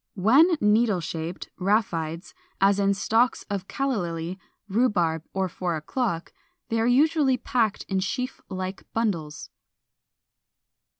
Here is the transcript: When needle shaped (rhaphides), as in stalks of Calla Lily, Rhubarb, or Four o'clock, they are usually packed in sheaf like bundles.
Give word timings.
When 0.15 0.57
needle 0.59 0.99
shaped 0.99 1.49
(rhaphides), 1.59 2.33
as 2.59 2.79
in 2.79 2.95
stalks 2.95 3.43
of 3.51 3.67
Calla 3.67 3.97
Lily, 3.97 4.39
Rhubarb, 4.67 5.21
or 5.31 5.47
Four 5.47 5.75
o'clock, 5.75 6.33
they 6.69 6.79
are 6.81 6.87
usually 6.87 7.37
packed 7.37 7.83
in 7.83 7.99
sheaf 7.99 8.41
like 8.49 8.91
bundles. 8.93 9.51